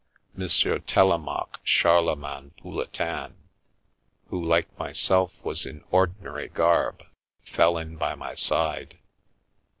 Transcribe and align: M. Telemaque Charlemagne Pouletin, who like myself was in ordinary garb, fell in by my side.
M. 0.35 0.41
Telemaque 0.47 1.59
Charlemagne 1.63 2.53
Pouletin, 2.59 3.35
who 4.29 4.43
like 4.43 4.75
myself 4.79 5.31
was 5.43 5.63
in 5.67 5.83
ordinary 5.91 6.47
garb, 6.47 7.03
fell 7.43 7.77
in 7.77 7.97
by 7.97 8.15
my 8.15 8.33
side. 8.33 8.97